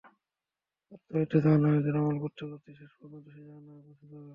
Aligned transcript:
আমৃত্যু 0.91 1.37
জাহান্নামীদের 1.43 1.99
আমল 2.01 2.15
করতে 2.23 2.43
করতেই 2.45 2.75
শেষ 2.79 2.91
পর্যন্ত 2.99 3.25
সে 3.27 3.41
জাহান্নামে 3.41 3.81
পৌঁছে 3.85 4.05
যাবে। 4.11 4.29